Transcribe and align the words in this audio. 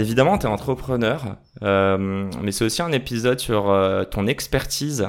Évidemment, 0.00 0.38
tu 0.38 0.46
es 0.46 0.48
entrepreneur, 0.48 1.36
euh, 1.62 2.30
mais 2.42 2.52
c'est 2.52 2.64
aussi 2.64 2.80
un 2.80 2.92
épisode 2.92 3.38
sur 3.38 3.70
euh, 3.70 4.04
ton 4.04 4.26
expertise. 4.26 5.08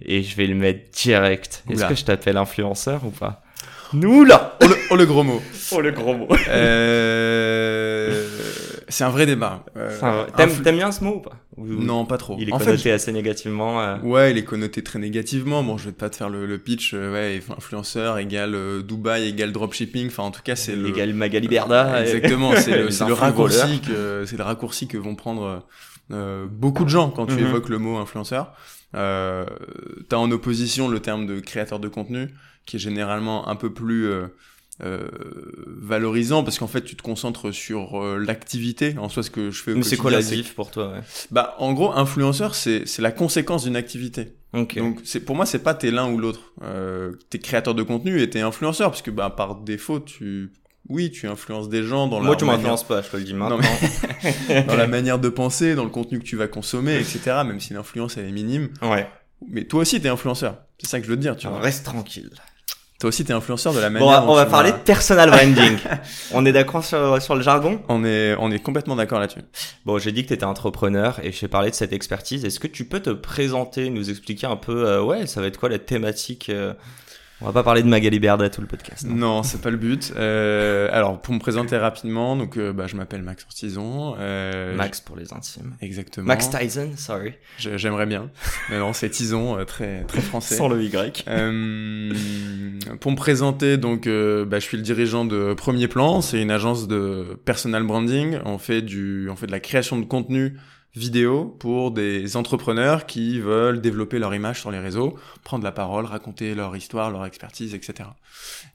Et 0.00 0.22
je 0.22 0.36
vais 0.36 0.46
le 0.46 0.54
mettre 0.54 0.90
direct. 0.92 1.64
Est-ce 1.70 1.86
que 1.86 1.94
je 1.94 2.04
t'appelle 2.04 2.36
influenceur 2.36 3.04
ou 3.04 3.10
pas? 3.10 3.42
Nous 3.92 4.24
là 4.24 4.56
Oh 4.62 4.66
le, 4.66 4.76
oh, 4.90 4.96
le 4.96 5.06
gros 5.06 5.22
mot. 5.22 5.40
Oh 5.72 5.80
le 5.80 5.90
gros 5.90 6.14
mot. 6.14 6.28
Euh, 6.48 8.28
c'est 8.88 9.04
un 9.04 9.10
vrai 9.10 9.26
débat. 9.26 9.64
Euh, 9.76 9.90
Enfin, 9.96 10.26
T'aimes 10.36 10.50
influ- 10.50 10.72
bien 10.76 10.92
ce 10.92 11.02
mot 11.04 11.16
ou 11.16 11.20
pas 11.20 11.36
Ou- 11.56 11.64
Non, 11.66 12.04
pas 12.04 12.18
trop. 12.18 12.36
Il 12.38 12.48
est 12.48 12.52
en 12.52 12.58
fait, 12.58 12.66
connoté 12.66 12.92
assez 12.92 13.12
négativement. 13.12 13.80
euh. 13.80 13.98
Ouais, 14.00 14.30
il 14.30 14.38
est 14.38 14.44
connoté 14.44 14.82
très 14.82 14.98
négativement. 14.98 15.62
Bon, 15.62 15.76
je 15.78 15.86
vais 15.86 15.92
pas 15.92 16.10
te 16.10 16.16
faire 16.16 16.28
le, 16.28 16.46
le 16.46 16.58
pitch. 16.58 16.92
euh, 16.94 17.12
ouais, 17.12 17.40
influenceur 17.56 18.18
égale 18.18 18.54
euh, 18.54 18.82
Dubaï 18.82 19.28
égale 19.28 19.52
dropshipping. 19.52 20.08
Enfin, 20.08 20.24
en 20.24 20.30
tout 20.30 20.42
cas, 20.42 20.56
c'est 20.56 20.76
le. 20.76 20.88
Égal 20.88 21.12
Magali 21.14 21.48
Berda. 21.48 21.98
et- 22.00 22.02
Exactement, 22.14 22.52
c'est 22.56 22.76
le, 22.78 22.88
raccourci 23.14 23.80
que 23.80 24.24
c'est 24.26 24.36
le 24.36 24.44
raccourci 24.44 24.86
que 24.88 24.96
vont 24.98 25.14
prendre 25.14 25.66
beaucoup 26.50 26.84
de 26.84 26.88
gens 26.90 27.10
quand 27.10 27.26
tu 27.26 27.34
Mhm. 27.34 27.46
évoques 27.46 27.68
le 27.68 27.78
mot 27.78 27.96
influenceur. 27.96 28.52
T'as 30.08 30.16
en 30.16 30.30
opposition 30.30 30.88
le 30.88 31.00
terme 31.00 31.26
de 31.26 31.40
créateur 31.40 31.80
de 31.80 31.88
contenu, 31.88 32.28
qui 32.66 32.76
est 32.76 32.80
généralement 32.80 33.48
un 33.48 33.56
peu 33.56 33.72
plus 33.72 34.08
euh, 34.82 35.08
valorisant 35.66 36.44
parce 36.44 36.58
qu'en 36.58 36.66
fait 36.66 36.82
tu 36.82 36.96
te 36.96 37.02
concentres 37.02 37.52
sur 37.52 38.02
euh, 38.02 38.18
l'activité 38.18 38.94
en 38.98 39.08
soi 39.08 39.22
ce 39.22 39.30
que 39.30 39.50
je 39.50 39.62
fais 39.62 39.72
au 39.72 39.76
Mais 39.76 39.82
c'est 39.82 39.96
quoi 39.96 40.10
la 40.10 40.20
diff 40.22 40.54
pour 40.54 40.70
toi 40.70 40.92
ouais? 40.92 41.00
bah 41.30 41.54
en 41.58 41.72
gros 41.72 41.92
influenceur 41.92 42.54
c'est 42.54 42.86
c'est 42.86 43.02
la 43.02 43.10
conséquence 43.12 43.64
d'une 43.64 43.76
activité 43.76 44.34
Ok. 44.52 44.76
donc 44.78 45.00
c'est 45.04 45.20
pour 45.20 45.34
moi 45.36 45.46
c'est 45.46 45.60
pas 45.60 45.74
t'es 45.74 45.90
l'un 45.90 46.10
ou 46.12 46.18
l'autre 46.18 46.52
euh, 46.62 47.12
t'es 47.30 47.38
créateur 47.38 47.74
de 47.74 47.82
contenu 47.82 48.20
et 48.20 48.28
t'es 48.30 48.40
influenceur 48.40 48.90
parce 48.90 49.02
que 49.02 49.10
bah 49.10 49.30
par 49.30 49.56
défaut 49.56 50.00
tu 50.00 50.52
oui 50.88 51.10
tu 51.10 51.26
influences 51.26 51.68
des 51.68 51.82
gens 51.82 52.06
dans 52.06 52.18
Moi, 52.18 52.28
leur 52.28 52.36
tu 52.36 52.44
manière- 52.44 52.58
m'influences 52.58 52.86
pas, 52.86 53.02
je 53.02 53.08
te 53.08 53.16
le 53.16 53.24
dis 53.24 53.34
maintenant. 53.34 53.58
Non, 53.58 54.62
dans 54.68 54.76
la 54.76 54.86
manière 54.86 55.18
de 55.18 55.28
penser 55.28 55.74
dans 55.74 55.84
le 55.84 55.90
contenu 55.90 56.18
que 56.20 56.24
tu 56.24 56.36
vas 56.36 56.48
consommer 56.48 56.96
etc 56.96 57.38
même 57.46 57.60
si 57.60 57.72
l'influence 57.74 58.16
elle 58.18 58.26
est 58.26 58.32
minime 58.32 58.68
Ouais. 58.82 59.08
mais 59.48 59.64
toi 59.64 59.80
aussi 59.80 60.00
t'es 60.00 60.08
influenceur 60.08 60.58
c'est 60.78 60.86
ça 60.88 61.00
que 61.00 61.06
je 61.06 61.10
veux 61.10 61.16
te 61.16 61.22
dire 61.22 61.36
tu 61.36 61.48
vois 61.48 61.58
Reste 61.60 61.84
tranquille. 61.86 62.30
Toi 62.98 63.08
aussi 63.08 63.24
t'es 63.24 63.32
influenceur 63.32 63.74
de 63.74 63.78
la 63.80 63.88
Bon, 63.90 63.94
manière 64.06 64.22
on 64.24 64.26
dont 64.26 64.34
va 64.34 64.44
tu 64.46 64.50
parler 64.50 64.72
de 64.72 64.76
personal 64.78 65.30
branding. 65.32 65.76
on 66.32 66.46
est 66.46 66.52
d'accord 66.52 66.84
sur, 66.84 67.20
sur 67.20 67.34
le 67.34 67.42
jargon? 67.42 67.80
On 67.88 68.04
est 68.04 68.34
on 68.38 68.50
est 68.50 68.58
complètement 68.58 68.96
d'accord 68.96 69.20
là-dessus 69.20 69.40
Bon, 69.84 69.98
j'ai 69.98 70.12
dit 70.12 70.22
que 70.22 70.28
tu 70.28 70.34
étais 70.34 70.44
entrepreneur 70.44 71.18
et 71.22 71.30
je 71.32 71.40
t'ai 71.40 71.48
parlé 71.48 71.70
de 71.70 71.74
cette 71.74 71.92
expertise. 71.92 72.44
Est-ce 72.44 72.58
que 72.60 72.66
tu 72.68 72.84
peux 72.86 73.00
te 73.00 73.10
présenter, 73.10 73.90
nous 73.90 74.08
expliquer 74.10 74.46
un 74.46 74.56
peu, 74.56 74.86
euh, 74.86 75.02
ouais, 75.02 75.26
ça 75.26 75.40
va 75.40 75.46
être 75.48 75.58
quoi 75.58 75.68
la 75.68 75.78
thématique 75.78 76.48
euh, 76.48 76.72
On 77.42 77.44
va 77.44 77.52
pas 77.52 77.62
parler 77.62 77.82
de 77.82 77.88
Magali 77.88 78.18
Berda 78.18 78.48
tout 78.48 78.62
le 78.62 78.66
podcast. 78.66 79.04
non 79.06 79.14
Non, 79.14 79.42
c'est 79.42 79.60
pas 79.60 79.68
le 79.68 79.76
but. 79.76 80.10
Euh, 80.16 80.88
alors, 80.90 81.20
pour 81.20 81.34
me 81.34 81.38
présenter 81.38 81.76
rapidement, 81.76 82.34
donc 82.34 82.56
euh, 82.56 82.72
bah, 82.72 82.86
je 82.86 82.96
m'appelle 82.96 83.20
Max 83.22 83.44
Ortizon. 83.44 84.16
Euh, 84.18 84.74
Max 84.74 85.02
pour 85.02 85.16
les 85.16 85.34
intimes. 85.34 85.74
Exactement. 85.82 86.26
Max 86.26 86.48
Tyson, 86.48 86.92
sorry. 86.96 87.34
J'aimerais 87.58 88.06
bien. 88.06 88.30
Mais 88.70 88.78
non, 88.78 88.94
c'est 88.94 89.10
Tison, 89.10 89.58
euh, 89.58 89.64
très 89.64 90.04
très 90.04 90.22
français. 90.22 90.54
Sans 90.54 90.68
le 90.68 90.82
Y. 90.82 91.24
Euh, 91.28 92.10
pour 93.00 93.10
me 93.10 93.16
présenter, 93.16 93.76
donc, 93.76 94.06
bah, 94.06 94.58
je 94.58 94.64
suis 94.64 94.78
le 94.78 94.82
dirigeant 94.82 95.26
de 95.26 95.52
Premier 95.52 95.88
Plan. 95.88 96.22
C'est 96.22 96.40
une 96.40 96.50
agence 96.50 96.88
de 96.88 97.38
personal 97.44 97.82
branding. 97.82 98.38
On 98.46 98.56
fait 98.56 98.80
du, 98.80 99.28
on 99.30 99.36
fait 99.36 99.46
de 99.46 99.52
la 99.52 99.60
création 99.60 99.98
de 99.98 100.06
contenu 100.06 100.56
vidéo 100.96 101.54
pour 101.58 101.90
des 101.90 102.36
entrepreneurs 102.36 103.04
qui 103.04 103.38
veulent 103.38 103.80
développer 103.80 104.18
leur 104.18 104.34
image 104.34 104.60
sur 104.60 104.70
les 104.70 104.78
réseaux, 104.78 105.14
prendre 105.44 105.62
la 105.62 105.72
parole, 105.72 106.06
raconter 106.06 106.54
leur 106.54 106.74
histoire, 106.74 107.10
leur 107.10 107.26
expertise, 107.26 107.74
etc. 107.74 108.08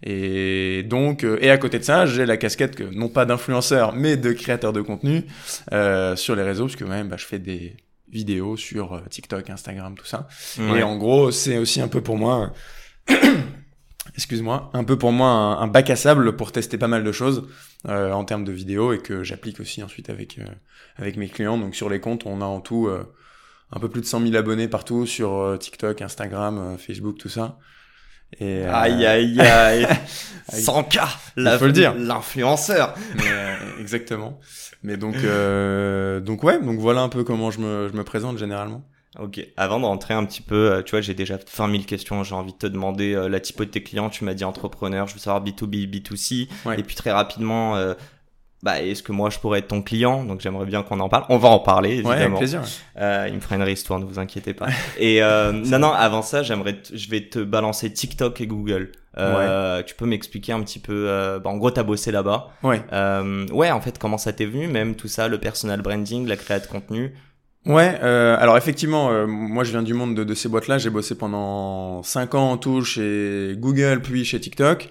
Et 0.03 0.83
donc, 0.83 1.23
euh, 1.23 1.39
et 1.41 1.49
à 1.49 1.57
côté 1.57 1.79
de 1.79 1.83
ça, 1.83 2.05
j'ai 2.05 2.25
la 2.25 2.37
casquette 2.37 2.75
que 2.75 2.83
non 2.83 3.09
pas 3.09 3.25
d'influenceur, 3.25 3.93
mais 3.93 4.17
de 4.17 4.31
créateur 4.33 4.71
de 4.71 4.81
contenu 4.81 5.25
euh, 5.73 6.15
sur 6.15 6.35
les 6.35 6.43
réseaux, 6.43 6.65
parce 6.65 6.75
que 6.75 6.85
même, 6.85 7.09
bah, 7.09 7.17
je 7.17 7.25
fais 7.25 7.39
des 7.39 7.75
vidéos 8.07 8.55
sur 8.55 8.93
euh, 8.93 9.01
TikTok, 9.09 9.49
Instagram, 9.49 9.95
tout 9.97 10.05
ça. 10.05 10.27
Ouais. 10.59 10.79
Et 10.79 10.83
en 10.83 10.97
gros, 10.97 11.31
c'est 11.31 11.57
aussi 11.57 11.81
un 11.81 11.87
peu 11.87 12.01
pour 12.01 12.17
moi, 12.17 12.53
excuse-moi, 14.15 14.69
un 14.73 14.83
peu 14.83 14.97
pour 14.97 15.11
moi 15.11 15.27
un, 15.29 15.59
un 15.61 15.67
bac 15.67 15.89
à 15.89 15.95
sable 15.95 16.35
pour 16.35 16.51
tester 16.51 16.77
pas 16.77 16.87
mal 16.87 17.03
de 17.03 17.11
choses 17.11 17.47
euh, 17.87 18.11
en 18.11 18.23
termes 18.25 18.43
de 18.43 18.51
vidéos 18.51 18.93
et 18.93 18.99
que 18.99 19.23
j'applique 19.23 19.59
aussi 19.59 19.81
ensuite 19.83 20.09
avec 20.09 20.39
euh, 20.39 20.45
avec 20.97 21.17
mes 21.17 21.27
clients. 21.29 21.57
Donc 21.57 21.75
sur 21.75 21.89
les 21.89 21.99
comptes, 21.99 22.25
on 22.25 22.41
a 22.41 22.45
en 22.45 22.61
tout 22.61 22.87
euh, 22.87 23.03
un 23.71 23.79
peu 23.79 23.89
plus 23.89 24.01
de 24.01 24.05
100 24.05 24.21
000 24.21 24.35
abonnés 24.35 24.67
partout 24.67 25.05
sur 25.05 25.33
euh, 25.39 25.57
TikTok, 25.57 26.01
Instagram, 26.01 26.57
euh, 26.57 26.77
Facebook, 26.77 27.17
tout 27.17 27.29
ça. 27.29 27.57
Et, 28.39 28.63
euh, 28.65 28.73
Aïe, 28.73 29.05
aïe, 29.05 29.39
aïe. 29.41 29.87
100K, 30.51 31.01
la- 31.37 31.57
faut 31.59 31.65
le 31.65 31.71
dire. 31.71 31.93
L'influenceur. 31.95 32.93
exactement. 33.79 34.39
Mais 34.83 34.97
donc 34.97 35.15
euh, 35.23 36.19
donc 36.21 36.43
ouais, 36.43 36.59
donc 36.59 36.79
voilà 36.79 37.01
un 37.01 37.09
peu 37.09 37.23
comment 37.23 37.51
je 37.51 37.59
me 37.59 37.87
je 37.91 37.95
me 37.97 38.03
présente 38.03 38.37
généralement. 38.37 38.83
Ok, 39.19 39.45
avant 39.57 39.79
de 39.79 39.85
rentrer 39.85 40.13
un 40.13 40.23
petit 40.23 40.41
peu, 40.41 40.71
euh, 40.71 40.81
tu 40.83 40.91
vois, 40.91 41.01
j'ai 41.01 41.13
déjà 41.13 41.37
20 41.57 41.71
000 41.71 41.83
questions, 41.83 42.23
j'ai 42.23 42.33
envie 42.33 42.53
de 42.53 42.57
te 42.57 42.67
demander 42.67 43.13
euh, 43.13 43.27
la 43.27 43.41
typo 43.41 43.65
de 43.65 43.69
tes 43.69 43.83
clients, 43.83 44.09
tu 44.09 44.23
m'as 44.23 44.33
dit 44.33 44.45
entrepreneur, 44.45 45.05
je 45.07 45.13
veux 45.15 45.19
savoir 45.19 45.43
B2B, 45.43 45.89
B2C, 45.89 46.47
Ouais. 46.65 46.79
et 46.79 46.83
puis 46.83 46.95
très 46.95 47.11
rapidement, 47.11 47.75
euh, 47.75 47.93
bah, 48.63 48.81
est-ce 48.81 49.03
que 49.03 49.11
moi 49.11 49.29
je 49.29 49.37
pourrais 49.39 49.59
être 49.59 49.67
ton 49.67 49.81
client? 49.81 50.23
Donc 50.23 50.39
j'aimerais 50.39 50.65
bien 50.65 50.81
qu'on 50.81 51.01
en 51.01 51.09
parle, 51.09 51.25
on 51.27 51.37
va 51.37 51.49
en 51.49 51.59
parler 51.59 51.97
Ouais, 52.03 52.05
avec 52.05 52.11
évidemment. 52.13 52.37
plaisir. 52.37 52.61
Euh, 53.01 53.25
il 53.27 53.33
me 53.35 53.39
fera 53.41 53.55
une 53.55 53.63
ristourne, 53.63 54.01
ne 54.01 54.07
vous 54.07 54.17
inquiétez 54.17 54.53
pas. 54.53 54.67
et 54.97 55.21
euh, 55.21 55.51
non, 55.51 55.79
non, 55.79 55.91
avant 55.91 56.21
ça, 56.21 56.41
j'aimerais, 56.41 56.77
je 56.93 57.09
vais 57.09 57.21
te 57.27 57.39
balancer 57.39 57.91
TikTok 57.91 58.39
et 58.39 58.47
Google. 58.47 58.93
Euh, 59.17 59.83
Tu 59.83 59.93
peux 59.93 60.05
m'expliquer 60.05 60.53
un 60.53 60.61
petit 60.61 60.79
peu, 60.79 61.09
euh, 61.09 61.37
bah, 61.39 61.49
en 61.49 61.57
gros, 61.57 61.71
t'as 61.71 61.83
bossé 61.83 62.11
là-bas. 62.11 62.47
Ouais. 62.63 62.81
Euh, 62.93 63.45
ouais, 63.47 63.71
en 63.71 63.81
fait, 63.81 63.97
comment 63.99 64.17
ça 64.17 64.31
t'est 64.31 64.45
venu, 64.45 64.67
même 64.69 64.95
tout 64.95 65.09
ça, 65.09 65.27
le 65.27 65.37
personal 65.37 65.81
branding, 65.81 66.25
la 66.27 66.37
création 66.37 66.67
de 66.69 66.71
contenu? 66.79 67.13
Ouais, 67.65 67.99
euh, 68.01 68.35
alors 68.39 68.57
effectivement, 68.57 69.11
euh, 69.11 69.27
moi 69.27 69.63
je 69.63 69.71
viens 69.71 69.83
du 69.83 69.93
monde 69.93 70.15
de, 70.15 70.23
de 70.23 70.33
ces 70.33 70.49
boîtes-là. 70.49 70.77
J'ai 70.77 70.89
bossé 70.89 71.15
pendant 71.15 72.01
5 72.01 72.35
ans 72.35 72.51
en 72.51 72.57
tout 72.57 72.83
chez 72.83 73.55
Google, 73.57 74.01
puis 74.01 74.25
chez 74.25 74.39
TikTok. 74.39 74.89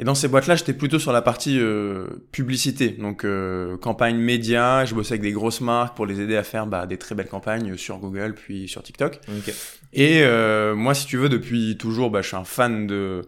Et 0.00 0.04
dans 0.04 0.14
ces 0.14 0.28
boîtes-là, 0.28 0.54
j'étais 0.54 0.74
plutôt 0.74 1.00
sur 1.00 1.10
la 1.10 1.22
partie 1.22 1.58
euh, 1.58 2.06
publicité, 2.30 2.90
donc 2.90 3.24
euh, 3.24 3.76
campagne 3.78 4.16
média. 4.16 4.84
Je 4.84 4.94
bossais 4.94 5.14
avec 5.14 5.22
des 5.22 5.32
grosses 5.32 5.60
marques 5.60 5.96
pour 5.96 6.06
les 6.06 6.20
aider 6.20 6.36
à 6.36 6.44
faire 6.44 6.68
bah, 6.68 6.86
des 6.86 6.98
très 6.98 7.16
belles 7.16 7.28
campagnes 7.28 7.76
sur 7.76 7.98
Google, 7.98 8.34
puis 8.34 8.68
sur 8.68 8.82
TikTok. 8.82 9.20
Ok. 9.28 9.52
Et 9.92 10.22
euh, 10.22 10.76
moi, 10.76 10.94
si 10.94 11.06
tu 11.06 11.16
veux, 11.16 11.28
depuis 11.28 11.76
toujours, 11.78 12.10
bah, 12.10 12.22
je 12.22 12.28
suis 12.28 12.36
un 12.36 12.44
fan 12.44 12.86
de 12.86 13.22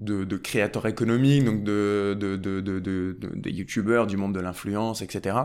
de, 0.00 0.24
de 0.24 0.36
créateurs 0.36 0.86
économiques, 0.86 1.44
donc 1.44 1.64
de 1.64 2.16
de 2.18 2.36
de 2.36 2.60
de 2.60 2.78
de, 2.78 3.16
de, 3.18 3.30
de 3.34 3.50
youtubeurs 3.50 4.06
du 4.06 4.16
monde 4.16 4.34
de 4.34 4.40
l'influence, 4.40 5.02
etc. 5.02 5.36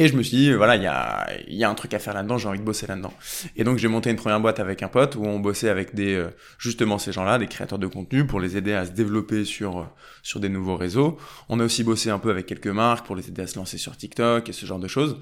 Et 0.00 0.08
je 0.08 0.16
me 0.16 0.22
suis 0.22 0.34
dit, 0.38 0.52
voilà, 0.54 0.76
il 0.76 0.82
y 0.82 0.86
a, 0.86 1.28
y 1.46 1.62
a 1.62 1.68
un 1.68 1.74
truc 1.74 1.92
à 1.92 1.98
faire 1.98 2.14
là-dedans, 2.14 2.38
j'ai 2.38 2.48
envie 2.48 2.58
de 2.58 2.64
bosser 2.64 2.86
là-dedans. 2.86 3.12
Et 3.54 3.64
donc 3.64 3.76
j'ai 3.76 3.86
monté 3.86 4.08
une 4.08 4.16
première 4.16 4.40
boîte 4.40 4.58
avec 4.58 4.82
un 4.82 4.88
pote 4.88 5.14
où 5.14 5.26
on 5.26 5.38
bossait 5.38 5.68
avec 5.68 5.94
des, 5.94 6.14
euh, 6.14 6.30
justement 6.58 6.96
ces 6.98 7.12
gens-là, 7.12 7.36
des 7.36 7.48
créateurs 7.48 7.78
de 7.78 7.86
contenu, 7.86 8.26
pour 8.26 8.40
les 8.40 8.56
aider 8.56 8.72
à 8.72 8.86
se 8.86 8.92
développer 8.92 9.44
sur, 9.44 9.80
euh, 9.80 9.84
sur 10.22 10.40
des 10.40 10.48
nouveaux 10.48 10.76
réseaux. 10.76 11.18
On 11.50 11.60
a 11.60 11.64
aussi 11.64 11.84
bossé 11.84 12.08
un 12.08 12.18
peu 12.18 12.30
avec 12.30 12.46
quelques 12.46 12.66
marques 12.68 13.04
pour 13.04 13.14
les 13.14 13.28
aider 13.28 13.42
à 13.42 13.46
se 13.46 13.58
lancer 13.58 13.76
sur 13.76 13.94
TikTok 13.94 14.48
et 14.48 14.52
ce 14.54 14.64
genre 14.64 14.78
de 14.78 14.88
choses. 14.88 15.18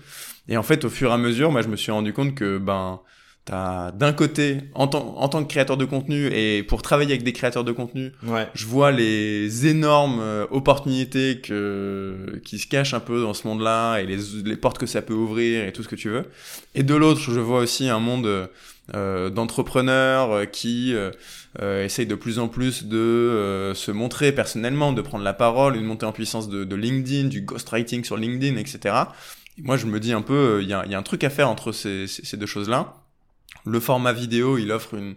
Et 0.46 0.56
en 0.56 0.62
fait, 0.62 0.84
au 0.84 0.90
fur 0.90 1.10
et 1.10 1.14
à 1.14 1.18
mesure, 1.18 1.50
moi 1.50 1.62
je 1.62 1.68
me 1.68 1.74
suis 1.74 1.90
rendu 1.90 2.12
compte 2.12 2.36
que, 2.36 2.58
ben, 2.58 3.00
T'as 3.50 3.92
d'un 3.92 4.12
côté, 4.12 4.58
en 4.74 4.88
tant, 4.88 5.14
en 5.16 5.26
tant 5.30 5.42
que 5.42 5.48
créateur 5.48 5.78
de 5.78 5.86
contenu 5.86 6.26
et 6.26 6.62
pour 6.62 6.82
travailler 6.82 7.12
avec 7.12 7.22
des 7.22 7.32
créateurs 7.32 7.64
de 7.64 7.72
contenu, 7.72 8.12
Ouais. 8.26 8.46
je 8.54 8.66
vois 8.66 8.90
les 8.92 9.66
énormes 9.66 10.20
euh, 10.20 10.44
opportunités 10.50 11.40
que, 11.40 12.40
qui 12.44 12.58
se 12.58 12.66
cachent 12.66 12.92
un 12.92 13.00
peu 13.00 13.22
dans 13.22 13.32
ce 13.32 13.46
monde-là 13.48 14.00
et 14.00 14.06
les, 14.06 14.18
les 14.44 14.56
portes 14.56 14.76
que 14.76 14.84
ça 14.84 15.00
peut 15.00 15.14
ouvrir 15.14 15.64
et 15.66 15.72
tout 15.72 15.82
ce 15.82 15.88
que 15.88 15.96
tu 15.96 16.10
veux. 16.10 16.26
Et 16.74 16.82
de 16.82 16.94
l'autre, 16.94 17.20
je 17.22 17.40
vois 17.40 17.60
aussi 17.60 17.88
un 17.88 18.00
monde 18.00 18.50
euh, 18.94 19.30
d'entrepreneurs 19.30 20.30
euh, 20.32 20.44
qui 20.44 20.92
euh, 20.94 21.10
euh, 21.62 21.86
essayent 21.86 22.06
de 22.06 22.14
plus 22.14 22.38
en 22.38 22.48
plus 22.48 22.84
de 22.84 22.98
euh, 22.98 23.72
se 23.74 23.90
montrer 23.90 24.30
personnellement, 24.32 24.92
de 24.92 25.00
prendre 25.00 25.24
la 25.24 25.32
parole, 25.32 25.74
une 25.76 25.84
montée 25.86 26.04
en 26.04 26.12
puissance 26.12 26.50
de, 26.50 26.64
de 26.64 26.76
LinkedIn, 26.76 27.28
du 27.28 27.40
ghostwriting 27.40 28.04
sur 28.04 28.18
LinkedIn, 28.18 28.56
etc. 28.58 28.94
Et 29.58 29.62
moi, 29.62 29.78
je 29.78 29.86
me 29.86 29.98
dis 30.00 30.12
un 30.12 30.20
peu, 30.22 30.34
euh, 30.34 30.62
il 30.62 30.68
y, 30.68 30.74
a, 30.74 30.82
il 30.84 30.92
y 30.92 30.94
a 30.94 30.98
un 30.98 31.02
truc 31.02 31.24
à 31.24 31.30
faire 31.30 31.48
entre 31.48 31.72
ces, 31.72 32.06
ces, 32.06 32.26
ces 32.26 32.36
deux 32.36 32.46
choses-là. 32.46 32.92
Le 33.68 33.80
format 33.80 34.12
vidéo, 34.12 34.58
il 34.58 34.72
offre 34.72 34.94
une, 34.94 35.14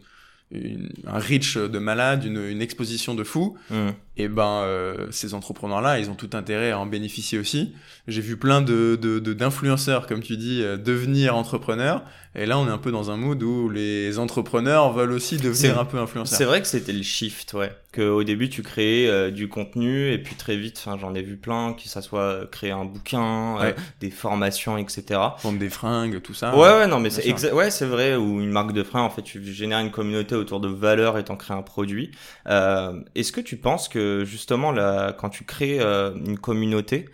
une- 0.52 0.90
un 1.08 1.18
reach 1.20 1.56
de 1.58 1.80
malade, 1.80 2.26
une, 2.26 2.38
une 2.38 2.62
exposition 2.62 3.16
de 3.16 3.24
fou, 3.24 3.58
Mhm. 3.70 3.94
et 4.18 4.28
ben 4.28 4.64
euh, 4.64 5.08
ces 5.12 5.34
entrepreneurs-là, 5.34 6.00
ils 6.00 6.10
ont 6.10 6.16
tout 6.16 6.32
intérêt 6.34 6.72
à 6.72 6.80
en 6.80 6.86
bénéficier 6.86 7.40
aussi. 7.40 7.74
J'ai 8.08 8.20
vu 8.22 8.36
plein 8.36 8.62
de 8.62 9.00
de- 9.02 9.20
de- 9.20 9.34
d'influenceurs, 9.34 10.08
comme 10.08 10.22
tu 10.22 10.36
dis, 10.36 10.62
euh, 10.62 10.76
devenir 10.76 11.38
entrepreneurs, 11.38 12.04
et 12.36 12.46
là 12.46 12.60
on 12.60 12.68
est 12.68 12.72
un 12.72 12.78
peu 12.78 12.92
dans 12.92 13.12
un 13.12 13.18
mood 13.18 13.42
où 13.42 13.70
les 13.70 14.20
entrepreneurs 14.20 14.92
veulent 14.92 15.14
aussi 15.14 15.38
devenir 15.38 15.80
un 15.80 15.86
peu 15.86 15.98
influenceurs. 16.00 16.38
C'est 16.38 16.46
vrai 16.46 16.62
que 16.62 16.68
c'était 16.68 16.92
le 16.94 17.04
shift, 17.04 17.54
ouais. 17.54 17.72
Que 17.92 18.04
au 18.04 18.24
début 18.24 18.50
tu 18.50 18.64
créais 18.64 19.08
euh, 19.08 19.32
du 19.32 19.50
contenu 19.50 20.14
et 20.14 20.18
puis 20.18 20.36
très 20.36 20.56
vite, 20.56 20.78
enfin 20.78 20.98
j'en 20.98 21.14
ai 21.14 21.22
vu 21.22 21.36
plein, 21.36 21.74
que 21.74 21.90
ça 21.90 22.02
soit 22.02 22.22
euh, 22.22 22.46
créer 22.48 22.72
un 22.72 22.86
bouquin, 22.86 23.58
euh, 23.60 23.74
des 24.00 24.10
formations, 24.12 24.78
etc. 24.78 25.20
Vendre 25.44 25.60
des 25.60 25.70
fringues, 25.70 26.22
tout 26.22 26.34
ça. 26.34 26.56
ouais, 26.56 26.70
ouais, 26.70 26.88
non, 26.88 27.02
mais 27.02 27.10
c'est 27.10 27.24
exa- 27.30 27.52
ouais, 27.52 27.70
c'est 27.70 27.86
vrai. 27.86 28.16
Ou 28.16 28.40
une 28.42 28.50
marque 28.52 28.72
de 28.72 28.84
frein, 28.84 29.02
en 29.02 29.10
fait, 29.10 29.24
tu 29.24 29.44
génères 29.54 29.80
une 29.80 29.92
communauté 29.92 30.36
autour 30.36 30.62
de 30.62 30.70
valeurs 30.70 31.18
et 31.18 31.26
t'en 31.26 31.36
crées 31.36 31.54
un 31.54 31.64
produit. 31.64 32.12
Euh, 32.48 33.02
Est-ce 33.16 33.34
que 33.34 33.42
tu 33.42 33.58
penses 33.58 33.90
que 33.90 34.24
justement, 34.26 34.72
là, 34.72 35.12
quand 35.12 35.30
tu 35.30 35.44
crées 35.44 35.80
euh, 35.82 36.14
une 36.16 36.40
communauté, 36.40 37.10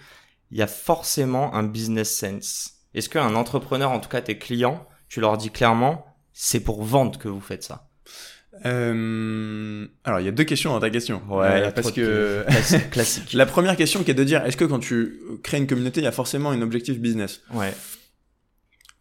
il 0.52 0.58
y 0.58 0.62
a 0.62 0.68
forcément 0.68 1.54
un 1.56 1.64
business 1.64 2.16
sense? 2.16 2.74
Est-ce 2.94 3.10
qu'un 3.10 3.36
entrepreneur, 3.36 3.92
en 3.92 4.00
tout 4.00 4.10
cas 4.10 4.22
tes 4.22 4.38
clients, 4.38 4.88
tu 5.10 5.22
leur 5.22 5.38
dis 5.38 5.50
clairement, 5.52 6.06
c'est 6.34 6.60
pour 6.64 6.84
vendre 6.84 7.18
que 7.20 7.28
vous 7.28 7.42
faites 7.42 7.64
ça? 7.64 7.87
Euh, 8.66 9.86
Alors 10.04 10.20
il 10.20 10.26
y 10.26 10.30
a 10.30 10.32
deux 10.32 10.44
questions 10.44 10.72
dans 10.72 10.80
ta 10.80 10.90
question. 10.90 11.22
Ouais, 11.30 11.64
Euh, 11.68 11.72
parce 11.72 11.92
que 11.92 12.44
Classique. 12.48 12.90
classique. 12.90 13.34
La 13.34 13.46
première 13.46 13.76
question 13.76 14.04
qui 14.04 14.12
est 14.12 14.16
de 14.16 14.24
dire, 14.24 14.46
est-ce 14.46 14.58
que 14.58 14.66
quand 14.66 14.80
tu 14.80 15.20
crées 15.44 15.58
une 15.58 15.68
communauté, 15.68 16.02
il 16.02 16.04
y 16.04 16.08
a 16.08 16.12
forcément 16.12 16.50
un 16.52 16.62
objectif 16.62 17.00
business? 17.00 17.42
Ouais. 17.54 17.74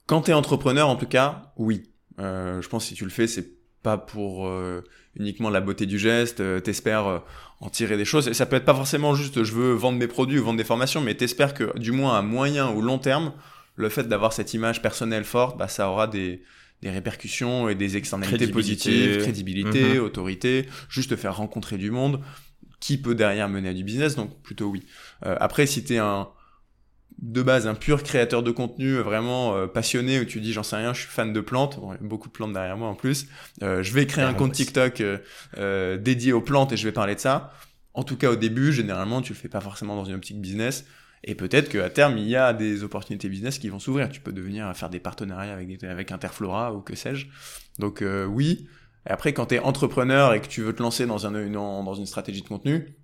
Quand 0.07 0.23
tu 0.23 0.31
es 0.31 0.35
entrepreneur, 0.35 0.89
en 0.89 0.97
tout 0.97 1.07
cas, 1.07 1.53
oui. 1.57 1.91
Euh, 2.21 2.63
je 2.63 2.69
pense 2.69 2.85
que 2.85 2.89
si 2.91 2.95
tu 2.95 3.05
le 3.05 3.11
fais, 3.11 3.27
c'est 3.27 3.49
pas 3.83 3.99
pour 3.99 4.47
euh, 4.49 4.83
uniquement 5.17 5.51
la 5.51 5.61
beauté 5.61 5.87
du 5.87 5.99
geste, 5.99 6.41
euh, 6.41 6.61
t'espères 6.61 7.23
en 7.61 7.71
tirer 7.71 7.97
des 7.97 8.05
choses. 8.05 8.29
Et 8.29 8.35
ça 8.35 8.47
peut 8.47 8.57
être 8.57 8.65
pas 8.65 8.75
forcément 8.75 9.15
juste 9.15 9.43
je 9.43 9.53
veux 9.53 9.73
vendre 9.73 9.99
mes 9.99 10.07
produits 10.07 10.39
ou 10.39 10.45
vendre 10.45 10.59
des 10.59 10.65
formations, 10.65 11.01
mais 11.01 11.15
t'espères 11.15 11.55
que 11.55 11.77
du 11.79 11.93
moins 11.93 12.19
à 12.19 12.23
moyen 12.23 12.71
ou 12.71 12.83
long 12.83 12.99
terme, 12.99 13.33
le 13.75 13.89
fait 13.89 14.05
d'avoir 14.05 14.33
cette 14.33 14.55
image 14.55 14.81
personnelle 14.83 15.25
forte, 15.25 15.59
bah, 15.59 15.69
ça 15.69 15.91
aura 15.91 16.07
des, 16.07 16.43
des 16.83 16.91
répercussions 16.91 17.69
et 17.69 17.75
des 17.75 17.97
externalités 17.97 18.37
Crédibilité. 18.39 18.91
positives, 18.91 19.23
crédibilité, 19.23 19.95
Mhm. 19.99 20.05
autorité, 20.05 20.67
juste 20.89 21.11
te 21.11 21.17
faire 21.17 21.37
rencontrer 21.37 21.79
du 21.79 21.91
monde, 21.91 22.21
qui 22.81 22.99
peut 22.99 23.15
derrière 23.15 23.49
mener 23.49 23.71
à 23.71 23.75
du 23.75 23.83
business, 23.85 24.15
donc 24.17 24.41
plutôt 24.43 24.67
oui. 24.67 24.85
Euh, 25.25 25.37
après, 25.41 25.67
si 25.67 25.83
t'es 25.85 25.99
un 25.99 26.29
de 27.19 27.41
base 27.43 27.67
un 27.67 27.75
pur 27.75 28.03
créateur 28.03 28.43
de 28.43 28.51
contenu 28.51 28.97
vraiment 28.99 29.57
euh, 29.57 29.67
passionné 29.67 30.21
où 30.21 30.27
tu 30.27 30.39
dis 30.43 30.53
j'en 30.53 30.63
sais 30.63 30.77
rien 30.77 30.93
je 30.93 31.01
suis 31.01 31.09
fan 31.09 31.33
de 31.33 31.41
plantes 31.41 31.81
bon, 31.81 31.95
il 31.95 32.03
y 32.03 32.05
a 32.05 32.07
beaucoup 32.07 32.29
de 32.29 32.33
plantes 32.35 32.53
derrière 32.53 32.77
moi 32.77 32.89
en 32.89 32.95
plus 32.95 33.27
Euh, 33.63 33.83
je 33.83 33.95
vais 33.95 34.07
créer 34.07 34.25
un 34.27 34.35
compte 34.35 34.51
aussi. 34.51 34.67
TikTok 34.67 35.03
dédié 35.99 36.33
aux 36.35 36.43
plantes 36.43 36.73
et 36.73 36.77
je 36.77 36.85
vais 36.87 36.93
parler 36.93 37.15
de 37.15 37.21
ça 37.21 37.55
en 37.95 38.03
tout 38.05 38.17
cas 38.19 38.31
au 38.31 38.37
début 38.37 38.71
généralement 38.71 39.23
tu 39.23 39.33
le 39.33 39.39
fais 39.39 39.49
pas 39.49 39.63
forcément 39.63 39.97
dans 39.97 40.05
une 40.05 40.15
optique 40.17 40.41
business 40.43 40.85
et 41.25 41.35
peut-être 41.35 41.69
qu'à 41.69 41.91
terme 41.91 42.19
il 42.19 42.29
y 42.29 42.37
a 42.37 42.53
des 42.53 42.85
opportunités 42.85 43.29
business 43.29 43.59
qui 43.59 43.69
vont 43.69 43.79
s'ouvrir 43.79 44.09
tu 44.09 44.21
peux 44.21 44.33
devenir 44.33 44.67
à 44.67 44.75
faire 44.75 44.91
des 44.91 45.01
partenariats 45.01 45.53
avec 45.53 45.67
des, 45.79 45.87
avec 45.87 46.13
Interflora 46.13 46.73
ou 46.75 46.81
que 46.81 46.95
sais-je 46.95 47.27
donc 47.79 48.03
euh, 48.03 48.25
oui 48.27 48.69
et 49.07 49.11
après 49.11 49.33
quand 49.33 49.47
tu 49.47 49.55
es 49.57 49.59
entrepreneur 49.59 50.35
et 50.35 50.41
que 50.41 50.49
tu 50.49 50.63
veux 50.63 50.75
te 50.75 50.83
lancer 50.83 51.07
dans 51.07 51.27
un 51.27 51.35
une, 51.35 51.53
dans 51.55 51.95
une 51.95 52.07
stratégie 52.07 52.43
de 52.43 52.49
contenu 52.49 52.97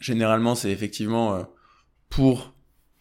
généralement 0.00 0.54
c'est 0.54 0.70
effectivement 0.70 1.34
euh, 1.36 1.42
pour 2.10 2.54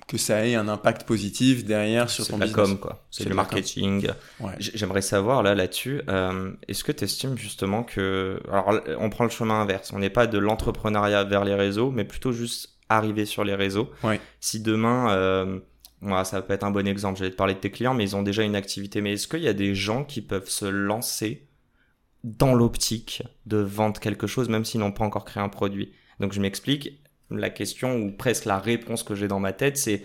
que 0.07 0.17
ça 0.17 0.45
ait 0.45 0.53
un 0.53 0.67
impact 0.67 1.03
positif 1.07 1.65
derrière 1.65 2.11
sur 2.11 2.25
C'est 2.25 2.31
ton 2.33 2.37
de 2.37 2.41
la 2.41 2.45
business. 2.47 2.69
com, 2.69 2.77
quoi. 2.79 3.07
C'est 3.09 3.23
C'est 3.23 3.29
le 3.29 3.29
la 3.31 3.35
marketing. 3.37 4.07
Ouais. 4.39 4.53
J'aimerais 4.59 5.01
savoir 5.01 5.41
là 5.41 5.55
là-dessus, 5.55 6.01
euh, 6.09 6.51
est-ce 6.67 6.83
que 6.83 6.91
tu 6.91 7.05
estimes 7.05 7.35
justement 7.39 7.83
que, 7.83 8.39
alors 8.47 8.79
on 8.99 9.09
prend 9.09 9.23
le 9.23 9.31
chemin 9.31 9.61
inverse, 9.61 9.91
on 9.93 9.97
n'est 9.99 10.11
pas 10.11 10.27
de 10.27 10.37
l'entrepreneuriat 10.37 11.23
vers 11.23 11.43
les 11.43 11.55
réseaux, 11.55 11.89
mais 11.89 12.03
plutôt 12.05 12.31
juste 12.31 12.74
arriver 12.89 13.25
sur 13.25 13.43
les 13.43 13.55
réseaux. 13.55 13.89
Ouais. 14.03 14.19
Si 14.39 14.61
demain, 14.61 15.11
euh, 15.11 15.59
moi, 16.01 16.23
ça 16.23 16.41
peut 16.41 16.53
être 16.53 16.63
un 16.63 16.71
bon 16.71 16.87
exemple, 16.87 17.17
j'allais 17.19 17.31
te 17.31 17.35
parler 17.35 17.53
de 17.55 17.59
tes 17.59 17.71
clients, 17.71 17.93
mais 17.93 18.03
ils 18.03 18.15
ont 18.15 18.23
déjà 18.23 18.43
une 18.43 18.55
activité. 18.55 19.01
Mais 19.01 19.13
est-ce 19.13 19.27
qu'il 19.27 19.41
y 19.41 19.47
a 19.47 19.53
des 19.53 19.75
gens 19.75 20.03
qui 20.03 20.21
peuvent 20.21 20.49
se 20.49 20.65
lancer 20.65 21.47
dans 22.23 22.53
l'optique 22.53 23.23
de 23.45 23.57
vendre 23.57 23.99
quelque 23.99 24.27
chose, 24.27 24.49
même 24.49 24.65
s'ils 24.65 24.79
n'ont 24.79 24.91
pas 24.91 25.05
encore 25.05 25.25
créé 25.25 25.43
un 25.43 25.49
produit? 25.49 25.93
Donc 26.19 26.33
je 26.33 26.41
m'explique. 26.41 27.01
La 27.31 27.49
question 27.49 27.97
ou 27.97 28.11
presque 28.11 28.45
la 28.45 28.59
réponse 28.59 29.01
que 29.01 29.15
j'ai 29.15 29.27
dans 29.27 29.39
ma 29.39 29.51
tête, 29.51 29.77
c'est 29.77 30.03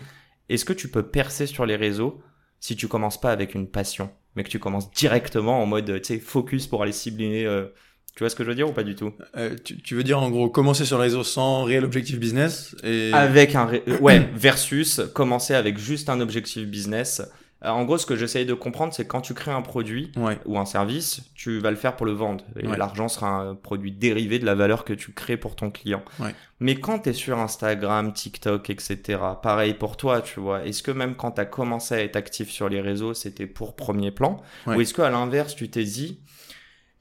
est-ce 0.48 0.64
que 0.64 0.72
tu 0.72 0.88
peux 0.88 1.02
percer 1.02 1.46
sur 1.46 1.66
les 1.66 1.76
réseaux 1.76 2.22
si 2.60 2.76
tu 2.76 2.88
commences 2.88 3.20
pas 3.20 3.30
avec 3.30 3.54
une 3.54 3.68
passion, 3.68 4.10
mais 4.34 4.42
que 4.42 4.48
tu 4.48 4.58
commences 4.58 4.90
directement 4.90 5.62
en 5.62 5.66
mode, 5.66 6.00
tu 6.00 6.04
sais, 6.04 6.18
focus 6.18 6.66
pour 6.66 6.82
aller 6.82 6.92
cibler. 6.92 7.44
euh, 7.44 7.68
tu 8.16 8.20
vois 8.24 8.30
ce 8.30 8.36
que 8.36 8.44
je 8.44 8.48
veux 8.48 8.54
dire 8.54 8.68
ou 8.68 8.72
pas 8.72 8.82
du 8.82 8.94
tout? 8.94 9.12
Euh, 9.36 9.56
tu, 9.64 9.80
tu 9.80 9.94
veux 9.94 10.02
dire 10.04 10.20
en 10.20 10.30
gros 10.30 10.48
commencer 10.50 10.84
sur 10.84 10.96
le 10.98 11.02
réseau 11.04 11.24
sans 11.24 11.64
réel 11.64 11.84
objectif 11.84 12.18
business 12.18 12.76
et 12.84 13.12
Avec 13.14 13.54
un, 13.54 13.66
ré- 13.66 13.82
euh, 13.88 13.98
ouais, 13.98 14.28
versus 14.34 15.00
commencer 15.14 15.54
avec 15.54 15.78
juste 15.78 16.08
un 16.10 16.20
objectif 16.20 16.66
business. 16.66 17.22
Euh, 17.64 17.68
En 17.68 17.84
gros, 17.84 17.98
ce 17.98 18.06
que 18.06 18.16
j'essaye 18.16 18.46
de 18.46 18.54
comprendre, 18.54 18.92
c'est 18.94 19.06
quand 19.06 19.20
tu 19.20 19.34
crées 19.34 19.50
un 19.52 19.60
produit 19.62 20.12
ouais 20.16 20.38
ou 20.46 20.58
un 20.58 20.64
service, 20.64 21.20
tu 21.34 21.58
vas 21.60 21.70
le 21.70 21.76
faire 21.76 21.94
pour 21.96 22.06
le 22.06 22.12
vendre. 22.12 22.42
Et 22.58 22.66
Ouais. 22.66 22.76
l'argent 22.76 23.08
sera 23.08 23.28
un 23.28 23.54
produit 23.54 23.92
dérivé 23.92 24.38
de 24.38 24.46
la 24.46 24.54
valeur 24.54 24.84
que 24.84 24.94
tu 24.94 25.12
crées 25.12 25.36
pour 25.36 25.56
ton 25.56 25.70
client. 25.70 26.02
Ouais. 26.20 26.34
Mais 26.58 26.74
quand 26.76 27.00
tu 27.00 27.10
es 27.10 27.12
sur 27.12 27.38
Instagram, 27.38 28.12
TikTok, 28.14 28.70
etc., 28.70 29.18
pareil 29.42 29.74
pour 29.74 29.96
toi, 29.98 30.20
tu 30.22 30.40
vois, 30.40 30.64
est-ce 30.66 30.82
que 30.82 30.90
même 30.90 31.14
quand 31.16 31.32
tu 31.32 31.40
as 31.42 31.44
commencé 31.46 31.94
à 31.94 32.00
être 32.02 32.16
actif 32.16 32.50
sur 32.50 32.68
les 32.70 32.80
réseaux, 32.80 33.12
c'était 33.14 33.46
pour 33.46 33.76
premier 33.76 34.10
plan? 34.10 34.38
Ou 34.66 34.80
est-ce 34.80 34.94
qu'à 34.94 35.10
l'inverse, 35.10 35.54
tu 35.54 35.68
t'es 35.70 35.84
dit, 35.84 36.18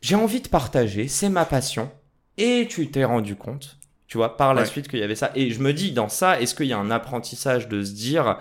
j'ai 0.01 0.15
envie 0.15 0.41
de 0.41 0.47
partager, 0.47 1.07
c'est 1.07 1.29
ma 1.29 1.45
passion, 1.45 1.91
et 2.37 2.67
tu 2.69 2.89
t'es 2.89 3.03
rendu 3.03 3.35
compte, 3.35 3.77
tu 4.07 4.17
vois, 4.17 4.37
par 4.37 4.53
la 4.53 4.61
Ouais. 4.61 4.67
suite 4.67 4.87
qu'il 4.87 4.99
y 4.99 5.03
avait 5.03 5.15
ça. 5.15 5.31
Et 5.35 5.51
je 5.51 5.59
me 5.59 5.73
dis, 5.73 5.91
dans 5.91 6.09
ça, 6.09 6.39
est-ce 6.41 6.55
qu'il 6.55 6.67
y 6.67 6.73
a 6.73 6.77
un 6.77 6.89
apprentissage 6.91 7.67
de 7.67 7.83
se 7.83 7.91
dire, 7.93 8.37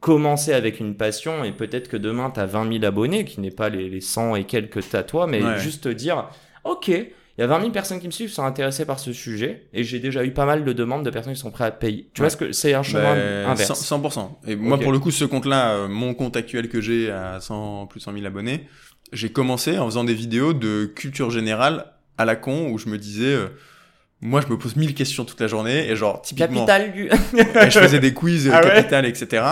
commencer 0.00 0.52
avec 0.52 0.80
une 0.80 0.96
passion 0.96 1.44
et 1.44 1.52
peut-être 1.52 1.88
que 1.88 1.96
demain 1.96 2.30
tu 2.30 2.38
as 2.40 2.46
20 2.46 2.70
000 2.72 2.84
abonnés, 2.84 3.24
qui 3.24 3.40
n'est 3.40 3.50
pas 3.50 3.68
les, 3.70 3.88
les 3.88 4.00
100 4.00 4.36
et 4.36 4.44
quelques 4.44 4.82
que 4.82 5.00
toi, 5.02 5.26
mais 5.26 5.42
Ouais. 5.42 5.58
juste 5.58 5.84
te 5.84 5.88
dire, 5.88 6.28
ok, 6.64 6.88
il 6.88 7.40
y 7.40 7.42
a 7.42 7.46
20 7.48 7.60
000 7.60 7.70
personnes 7.72 8.00
qui 8.00 8.06
me 8.06 8.12
suivent, 8.12 8.30
sont 8.30 8.44
intéressées 8.44 8.84
par 8.84 8.98
ce 9.00 9.12
sujet, 9.12 9.66
et 9.72 9.82
j'ai 9.82 9.98
déjà 9.98 10.24
eu 10.24 10.32
pas 10.32 10.44
mal 10.46 10.64
de 10.64 10.72
demandes 10.72 11.04
de 11.04 11.10
personnes 11.10 11.32
qui 11.34 11.40
sont 11.40 11.50
prêtes 11.50 11.66
à 11.68 11.70
payer. 11.72 12.08
Tu 12.14 12.20
Ouais. 12.22 12.26
vois 12.28 12.30
ce 12.30 12.36
que 12.36 12.52
c'est 12.52 12.74
un 12.74 12.82
chemin 12.82 13.14
Ben, 13.14 13.46
inverse. 13.50 13.80
100%, 13.82 13.84
100%. 13.84 14.38
Et 14.46 14.56
moi, 14.56 14.78
pour 14.78 14.92
le 14.92 14.98
coup, 14.98 15.10
ce 15.10 15.24
compte-là, 15.24 15.70
euh, 15.74 15.88
mon 15.88 16.14
compte 16.14 16.36
actuel 16.36 16.68
que 16.68 16.80
j'ai 16.80 17.10
à 17.10 17.40
100, 17.40 17.86
plus 17.86 17.98
de 18.00 18.04
100 18.04 18.12
000 18.12 18.26
abonnés, 18.26 18.68
j'ai 19.12 19.30
commencé 19.30 19.78
en 19.78 19.86
faisant 19.86 20.04
des 20.04 20.14
vidéos 20.14 20.52
de 20.52 20.86
culture 20.86 21.30
générale 21.30 21.86
à 22.18 22.24
la 22.24 22.36
con 22.36 22.70
où 22.70 22.78
je 22.78 22.88
me 22.88 22.98
disais, 22.98 23.34
euh, 23.34 23.46
moi, 24.20 24.40
je 24.40 24.46
me 24.52 24.56
pose 24.58 24.76
mille 24.76 24.94
questions 24.94 25.24
toute 25.24 25.40
la 25.40 25.46
journée 25.48 25.88
et 25.90 25.96
genre, 25.96 26.22
typiquement, 26.22 26.64
Capital 26.64 26.92
du. 26.92 27.06
et 27.38 27.70
je 27.70 27.78
faisais 27.78 27.98
des 28.00 28.14
quiz 28.14 28.46
euh, 28.46 28.50
Ah 28.54 28.62
ouais 28.64 28.74
capital, 28.74 29.04
etc. 29.06 29.44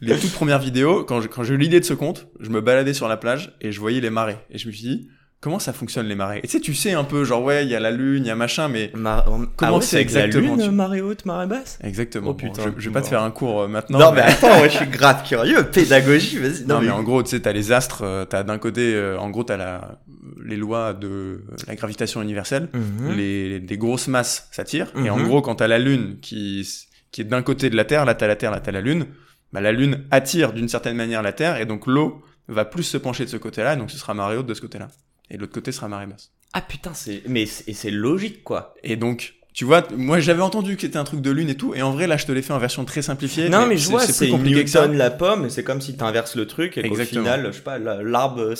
Les 0.00 0.18
toutes 0.18 0.32
premières 0.32 0.58
vidéos, 0.58 1.04
quand 1.04 1.20
je- 1.20 1.28
quand 1.28 1.42
j'ai 1.42 1.54
eu 1.54 1.58
l'idée 1.58 1.80
de 1.80 1.84
ce 1.84 1.94
compte, 1.94 2.26
je 2.40 2.50
me 2.50 2.60
baladais 2.60 2.92
sur 2.94 3.08
la 3.08 3.16
plage 3.16 3.56
et 3.60 3.72
je 3.72 3.80
voyais 3.80 4.00
les 4.00 4.10
marées. 4.10 4.36
Et 4.50 4.58
je 4.58 4.66
me 4.66 4.72
suis 4.72 4.82
dit, 4.82 5.08
comment 5.40 5.58
ça 5.58 5.72
fonctionne 5.72 6.06
les 6.06 6.14
marées? 6.14 6.38
Et 6.42 6.46
tu 6.46 6.48
sais, 6.48 6.60
tu 6.60 6.74
sais 6.74 6.92
un 6.92 7.04
peu, 7.04 7.24
genre, 7.24 7.42
ouais, 7.42 7.64
il 7.64 7.70
y 7.70 7.74
a 7.74 7.80
la 7.80 7.90
lune, 7.90 8.24
il 8.24 8.28
y 8.28 8.30
a 8.30 8.36
machin, 8.36 8.68
mais 8.68 8.90
Mar- 8.94 9.24
Comment 9.24 9.46
Ah 9.60 9.74
ouais, 9.74 9.80
c'est 9.82 9.96
avec 9.96 10.10
la 10.12 10.24
exactement, 10.26 10.56
lune, 10.56 10.64
tu- 10.64 10.70
marée 10.70 11.00
haute, 11.00 11.24
marée 11.24 11.46
basse? 11.46 11.78
Exactement. 11.82 12.28
Oh, 12.30 12.34
Bon, 12.34 12.48
putain. 12.48 12.72
je, 12.76 12.80
je 12.82 12.88
vais 12.88 12.92
pas 12.92 13.02
te 13.02 13.08
faire 13.08 13.22
un 13.22 13.30
cours 13.30 13.62
euh, 13.62 13.68
maintenant. 13.68 13.98
Non, 13.98 14.12
mais 14.12 14.20
attends, 14.22 14.62
je 14.64 14.68
suis 14.68 14.86
grave 14.86 15.22
curieux. 15.26 15.64
Pédagogie, 15.70 16.38
vas-y. 16.38 16.64
Non, 16.66 16.80
mais 16.80 16.90
en 16.90 17.02
gros, 17.02 17.22
tu 17.22 17.30
sais, 17.30 17.40
t'as 17.40 17.52
les 17.52 17.72
astres, 17.72 18.02
euh, 18.02 18.24
t'as 18.24 18.42
d'un 18.42 18.58
côté, 18.58 18.94
euh, 18.94 19.18
en 19.18 19.30
gros, 19.30 19.44
t'as 19.44 19.56
la, 19.56 20.00
les 20.44 20.56
lois 20.56 20.92
de 20.92 21.42
la 21.66 21.74
gravitation 21.74 22.20
universelle, 22.22 22.68
Mhm. 22.74 23.16
les, 23.16 23.48
les- 23.48 23.60
des 23.60 23.78
grosses 23.78 24.08
masses 24.08 24.48
s'attirent, 24.52 24.92
et 25.04 25.10
en 25.10 25.16
Mhm. 25.16 25.24
gros, 25.26 25.42
quand 25.42 25.56
t'as 25.56 25.68
la 25.68 25.78
Lune 25.78 26.18
qui, 26.20 26.68
qui 27.12 27.20
est 27.22 27.24
d'un 27.24 27.42
côté 27.42 27.70
de 27.70 27.76
la 27.76 27.84
Terre, 27.84 28.04
là 28.04 28.14
t'as 28.14 28.26
la 28.26 28.36
Terre, 28.36 28.50
là 28.50 28.60
t'as 28.60 28.72
la 28.72 28.80
Lune, 28.80 29.06
bah 29.52 29.60
la 29.60 29.72
Lune 29.72 30.04
attire 30.10 30.52
d'une 30.52 30.68
certaine 30.68 30.96
manière 30.96 31.22
la 31.22 31.32
Terre, 31.32 31.56
et 31.60 31.66
donc 31.66 31.86
l'eau 31.86 32.22
va 32.48 32.64
plus 32.64 32.82
se 32.84 32.96
pencher 32.98 33.24
de 33.24 33.30
ce 33.30 33.36
côté-là, 33.36 33.74
donc 33.76 33.90
ce 33.90 33.98
sera 33.98 34.12
marée 34.14 34.36
haute 34.36 34.46
de 34.46 34.54
ce 34.54 34.60
côté-là. 34.60 34.88
Et 35.30 35.36
de 35.36 35.40
l'autre 35.40 35.52
côté 35.54 35.72
sera 35.72 35.88
marée 35.88 36.06
basse. 36.06 36.30
Ah 36.52 36.60
putain, 36.60 36.92
c'est. 36.94 37.22
Mais 37.28 37.46
c'est- 37.46 37.68
et 37.68 37.74
c'est 37.74 37.90
logique, 37.90 38.42
quoi. 38.42 38.74
Et 38.82 38.96
donc, 38.96 39.34
tu 39.52 39.64
vois, 39.64 39.84
moi 39.96 40.18
j'avais 40.20 40.42
entendu 40.42 40.74
que 40.76 40.82
c'était 40.82 40.96
un 40.96 41.04
truc 41.04 41.20
de 41.20 41.30
Lune 41.30 41.48
et 41.48 41.56
tout, 41.56 41.74
et 41.74 41.82
en 41.82 41.90
vrai, 41.92 42.06
là 42.06 42.16
je 42.16 42.24
te 42.26 42.32
l'ai 42.32 42.40
fait 42.42 42.52
en 42.52 42.58
version 42.58 42.84
très 42.84 43.02
simplifiée. 43.02 43.48
Non, 43.48 43.66
mais 43.66 43.76
je 43.76 43.88
vois, 43.88 44.00
c'est 44.06 44.12
c'est 44.12 44.26
plus 44.26 44.32
compliqué 44.32 44.64
que 44.64 44.70
ça. 44.70 44.82
Newton 44.82 44.96
la 44.98 45.10
pomme, 45.10 45.50
c'est 45.50 45.62
comme 45.64 45.80
si 45.80 45.96
t'inverses 45.96 46.34
le 46.36 46.46
truc 46.46 46.78
et 46.78 46.88
qu'au 46.88 46.94
final, 46.96 47.46
je 47.48 47.56
sais 47.56 47.62
pas, 47.62 47.78
la- 47.78 48.02
l'arbre, 48.02 48.54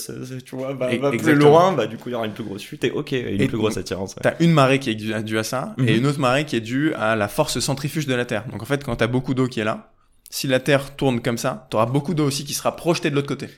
tu 0.45 0.57
vois, 0.57 0.73
va, 0.75 0.93
Et- 0.93 0.99
va 0.99 1.11
plus 1.11 1.35
loin, 1.35 1.73
bah 1.73 1.87
du 1.87 1.97
coup, 1.97 2.09
il 2.09 2.13
y 2.13 2.15
aura 2.15 2.27
une 2.27 2.33
plus 2.33 2.45
grosse 2.45 2.63
chute 2.63 2.83
et 2.85 2.91
ok, 2.91 3.13
et 3.13 3.35
une 3.35 3.41
Et 3.41 3.47
plus 3.49 3.57
grosse 3.57 3.77
attirance. 3.77 4.15
ouais. 4.17 4.21
T'as 4.23 4.35
une 4.41 4.53
marée 4.53 4.79
qui 4.81 4.91
est 4.91 4.95
due 4.95 5.39
à, 5.39 5.43
ça, 5.45 5.75
Mhm. 5.79 5.89
et 5.89 5.97
une 5.97 6.07
autre 6.07 6.19
marée 6.21 6.45
qui 6.45 6.57
est 6.57 6.61
due 6.61 6.93
à 6.95 7.15
la 7.17 7.29
force 7.29 7.59
centrifuge 7.61 8.07
de 8.07 8.15
la 8.15 8.25
Terre. 8.25 8.45
Donc 8.51 8.63
en 8.63 8.67
fait, 8.67 8.85
quand 8.85 8.97
t'as 8.97 9.07
beaucoup 9.07 9.35
d'eau 9.35 9.47
qui 9.47 9.61
est 9.61 9.65
là, 9.65 9.93
si 10.29 10.47
la 10.49 10.61
Terre 10.61 10.95
tourne 10.97 11.21
comme 11.21 11.39
ça, 11.39 11.67
t'auras 11.71 11.87
beaucoup 11.87 12.15
d'eau 12.15 12.25
aussi 12.27 12.45
qui 12.45 12.55
sera 12.55 12.75
projetée 12.77 13.11
de 13.11 13.15
l'autre 13.17 13.29
côté. 13.29 13.49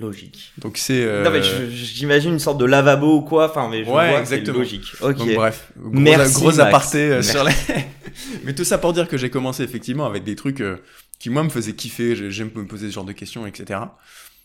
Logique. 0.00 0.52
Donc 0.58 0.78
c'est... 0.78 1.02
euh, 1.02 1.24
Non, 1.24 1.30
mais 1.30 1.42
j'imagine 1.70 2.32
une 2.34 2.38
sorte 2.38 2.58
de 2.58 2.64
lavabo 2.64 3.16
ou 3.16 3.22
quoi, 3.22 3.50
enfin, 3.50 3.68
mais 3.68 3.84
je 3.84 3.88
Ouais, 3.90 4.10
vois 4.10 4.20
exactement. 4.20 4.58
logique. 4.58 4.92
Ok. 5.00 5.16
Donc 5.16 5.34
bref, 5.34 5.72
gros, 5.76 5.90
Merci, 5.90 6.34
gros 6.34 6.46
Max. 6.46 6.58
aparté 6.60 6.98
euh, 6.98 7.14
Merci. 7.14 7.30
sur 7.32 7.42
les... 7.44 7.52
mais 8.44 8.54
tout 8.54 8.62
ça 8.64 8.78
pour 8.78 8.92
dire 8.92 9.08
que 9.08 9.16
j'ai 9.16 9.28
commencé 9.30 9.62
effectivement 9.64 10.06
avec 10.06 10.22
des 10.22 10.36
trucs 10.36 10.60
euh, 10.60 10.76
qui 11.18 11.30
moi 11.30 11.42
me 11.42 11.48
faisaient 11.48 11.72
kiffer, 11.72 12.14
J'ai- 12.14 12.30
j'aime 12.30 12.50
me 12.54 12.64
poser 12.66 12.88
ce 12.88 12.94
genre 12.94 13.04
de 13.04 13.12
questions, 13.12 13.44
etc. 13.46 13.80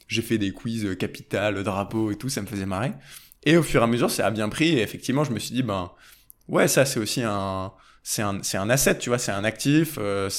J'ai 0.07 0.21
fait 0.23 0.37
des 0.39 0.51
quiz 0.51 0.95
capital, 0.97 1.63
drapeau 1.63 2.09
et 2.11 2.15
tout, 2.15 2.29
ça 2.29 2.41
me 2.41 2.47
faisait 2.47 2.65
marrer. 2.65 2.91
Et 3.45 3.55
au 3.57 3.61
fur 3.63 3.81
et 3.81 3.83
à 3.83 3.87
mesure, 3.87 4.09
ça 4.09 4.25
a 4.25 4.31
bien 4.31 4.49
pris. 4.49 4.69
Et 4.69 4.81
effectivement, 4.81 5.23
je 5.23 5.31
me 5.31 5.39
suis 5.39 5.53
dit, 5.53 5.61
ben, 5.63 5.91
ouais, 6.47 6.67
ça, 6.67 6.85
c'est 6.85 6.99
aussi 6.99 7.21
un, 7.23 7.71
c'est 8.01 8.21
un, 8.21 8.39
c'est 8.41 8.57
un 8.57 8.69
asset, 8.69 8.97
tu 8.97 9.09
vois, 9.09 9.19
c'est 9.19 9.31
un 9.31 9.43
actif. 9.43 9.97
Euh, 9.99 10.29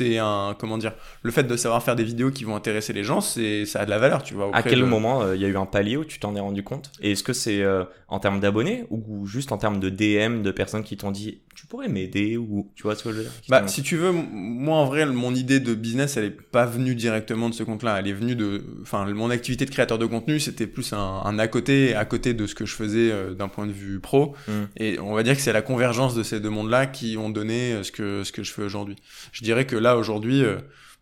c'est 0.00 0.18
un 0.18 0.56
comment 0.58 0.78
dire 0.78 0.92
le 1.22 1.30
fait 1.30 1.44
de 1.44 1.56
savoir 1.56 1.82
faire 1.82 1.96
des 1.96 2.04
vidéos 2.04 2.30
qui 2.30 2.44
vont 2.44 2.56
intéresser 2.56 2.92
les 2.92 3.04
gens 3.04 3.20
c'est 3.20 3.66
ça 3.66 3.80
a 3.80 3.84
de 3.84 3.90
la 3.90 3.98
valeur 3.98 4.22
tu 4.22 4.34
vois 4.34 4.50
à 4.54 4.62
quel 4.62 4.84
moment 4.84 5.22
euh, 5.22 5.36
il 5.36 5.42
y 5.42 5.44
a 5.44 5.48
eu 5.48 5.56
un 5.56 5.66
palier 5.66 5.96
où 5.96 6.04
tu 6.04 6.18
t'en 6.18 6.34
es 6.36 6.40
rendu 6.40 6.62
compte? 6.62 6.90
Et 7.00 7.12
est-ce 7.12 7.22
que 7.22 7.32
c'est 7.32 7.62
euh, 7.62 7.84
en 8.08 8.18
termes 8.18 8.40
d'abonnés 8.40 8.84
ou 8.90 9.26
juste 9.26 9.52
en 9.52 9.58
termes 9.58 9.80
de 9.80 9.88
DM 9.88 10.42
de 10.42 10.50
personnes 10.50 10.82
qui 10.82 10.96
t'ont 10.96 11.10
dit 11.10 11.40
tu 11.54 11.66
pourrais 11.66 11.88
m'aider 11.88 12.36
ou 12.36 12.70
tu 12.74 12.84
vois 12.84 12.94
ce 12.94 13.04
que 13.04 13.10
je 13.10 13.16
veux 13.16 13.22
dire? 13.22 13.32
Bah 13.48 13.66
si 13.66 13.82
tu 13.82 13.96
veux 13.96 14.12
moi 14.12 14.76
en 14.76 14.86
vrai 14.86 15.06
mon 15.06 15.34
idée 15.34 15.60
de 15.60 15.74
business 15.74 16.16
elle 16.16 16.24
est 16.24 16.30
pas 16.30 16.66
venue 16.66 16.94
directement 16.94 17.48
de 17.48 17.54
ce 17.54 17.62
compte 17.62 17.82
là 17.82 17.98
elle 17.98 18.08
est 18.08 18.12
venue 18.12 18.36
de 18.36 18.64
enfin 18.82 19.04
mon 19.12 19.30
activité 19.30 19.64
de 19.64 19.70
créateur 19.70 19.98
de 19.98 20.06
contenu 20.06 20.40
c'était 20.40 20.66
plus 20.66 20.92
un, 20.92 21.22
un, 21.24 21.38
à 21.38 21.48
côté 21.48 21.94
à 21.94 22.04
côté 22.04 22.34
de 22.34 22.46
ce 22.46 22.54
que 22.54 22.64
je 22.64 22.74
faisais 22.74 23.10
euh, 23.10 23.34
d'un 23.34 23.48
point 23.48 23.66
de 23.66 23.72
vue 23.72 24.00
pro. 24.00 24.34
Mmh. 24.48 24.52
et 24.76 24.98
on 25.00 25.14
va 25.14 25.22
dire 25.22 25.34
que 25.34 25.42
c'est 25.42 25.52
la 25.52 25.62
convergence 25.62 26.14
de 26.14 26.22
ces 26.22 26.40
deux 26.40 26.50
mondes 26.50 26.70
là 26.70 26.86
qui 26.86 27.16
ont 27.16 27.30
donné 27.30 27.82
ce 27.82 27.92
que 27.92 28.24
ce 28.24 28.32
que 28.32 28.42
je 28.42 28.52
fais 28.52 28.62
aujourd'hui. 28.62 28.96
Je 29.32 29.42
dirais 29.42 29.66
que 29.66 29.76
là 29.76 29.89
aujourd'hui, 29.96 30.42
euh, 30.42 30.58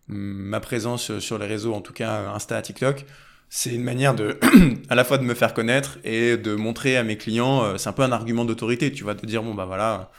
ma 0.09 0.61
présence 0.61 1.19
sur 1.19 1.39
les 1.39 1.47
réseaux, 1.47 1.75
en 1.75 1.81
tout 1.81 1.93
cas 1.93 2.31
Insta, 2.35 2.61
TikTok, 2.63 3.05
c'est 3.51 3.75
une 3.75 3.83
manière 3.83 4.15
de 4.15 4.39
à 4.89 4.95
la 4.95 5.05
fois 5.05 5.19
de 5.19 5.25
me 5.25 5.35
faire 5.35 5.55
connaître 5.55 5.99
et 6.05 6.37
de 6.37 6.55
montrer 6.55 6.97
à 6.97 7.03
mes 7.03 7.17
clients 7.17 7.65
euh, 7.65 7.77
c'est 7.79 7.89
un 7.89 7.95
peu 7.95 8.03
un 8.03 8.13
argument 8.13 8.45
d'autorité 8.45 8.93
tu 8.93 9.05
vois 9.05 9.15
de 9.15 9.27
dire 9.27 9.43
bon 9.43 9.55
bah 9.55 9.65
voilà 9.65 10.11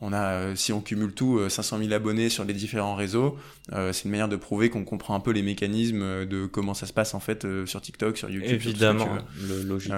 on 0.00 0.14
a 0.14 0.30
euh, 0.30 0.54
si 0.56 0.72
on 0.72 0.80
cumule 0.80 1.12
tout 1.12 1.46
500 1.46 1.76
000 1.76 1.92
abonnés 1.92 2.30
sur 2.30 2.42
les 2.42 2.54
différents 2.54 2.94
réseaux 2.94 3.36
c'est 3.70 4.04
une 4.06 4.12
manière 4.12 4.30
de 4.30 4.36
prouver 4.36 4.70
qu'on 4.70 4.86
comprend 4.86 5.14
un 5.14 5.20
peu 5.20 5.30
les 5.30 5.42
mécanismes 5.42 6.24
de 6.24 6.46
comment 6.46 6.72
ça 6.72 6.86
se 6.86 6.94
passe 6.94 7.12
en 7.12 7.20
fait 7.20 7.46
sur 7.66 7.82
TikTok 7.82 8.16
sur 8.16 8.30
YouTube 8.30 8.54
évidemment 8.54 9.18
le 9.46 9.62
logique 9.62 9.92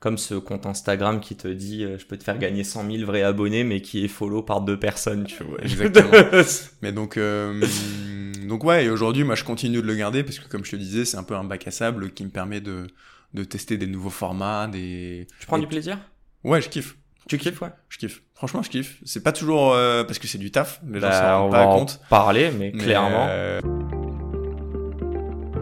comme 0.00 0.16
ce 0.16 0.34
compte 0.34 0.66
Instagram 0.66 1.20
qui 1.20 1.34
te 1.36 1.48
dit 1.48 1.84
euh, 1.84 1.98
je 1.98 2.06
peux 2.06 2.16
te 2.16 2.24
faire 2.24 2.38
gagner 2.38 2.62
100 2.62 2.90
000 2.90 3.04
vrais 3.04 3.22
abonnés 3.22 3.64
mais 3.64 3.80
qui 3.80 4.04
est 4.04 4.08
follow 4.08 4.42
par 4.42 4.60
deux 4.60 4.78
personnes 4.78 5.24
tu 5.24 5.42
vois. 5.42 5.60
Exactement. 5.62 6.10
Mais 6.82 6.92
donc 6.92 7.16
euh, 7.16 7.60
donc 8.46 8.62
ouais 8.64 8.84
et 8.84 8.90
aujourd'hui 8.90 9.24
moi 9.24 9.34
je 9.34 9.44
continue 9.44 9.78
de 9.82 9.86
le 9.86 9.94
garder 9.94 10.22
parce 10.22 10.38
que 10.38 10.48
comme 10.48 10.64
je 10.64 10.70
te 10.72 10.76
disais 10.76 11.04
c'est 11.04 11.16
un 11.16 11.24
peu 11.24 11.34
un 11.34 11.44
bac 11.44 11.66
à 11.66 11.70
sable 11.70 12.12
qui 12.12 12.24
me 12.24 12.30
permet 12.30 12.60
de 12.60 12.86
de 13.34 13.44
tester 13.44 13.76
des 13.76 13.86
nouveaux 13.86 14.08
formats 14.10 14.68
des 14.68 15.26
tu 15.40 15.46
prends 15.46 15.58
du 15.58 15.66
plaisir? 15.66 15.98
Ouais 16.44 16.62
je 16.62 16.68
kiffe. 16.68 16.96
Tu 17.28 17.36
kiffes 17.36 17.60
ouais? 17.60 17.68
Je 17.90 17.98
kiffe. 17.98 18.22
Franchement 18.34 18.62
je 18.62 18.70
kiffe. 18.70 18.98
C'est 19.04 19.22
pas 19.22 19.32
toujours 19.32 19.74
euh, 19.74 20.04
parce 20.04 20.18
que 20.18 20.28
c'est 20.28 20.38
du 20.38 20.50
taf 20.50 20.80
les 20.88 21.00
gens 21.00 21.08
bah, 21.08 21.42
on 21.42 21.50
pas 21.50 21.66
va 21.66 21.72
compte. 21.74 22.00
parler 22.08 22.50
mais, 22.56 22.70
mais 22.72 22.80
clairement 22.80 23.26